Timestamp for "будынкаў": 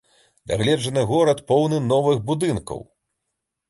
2.33-2.87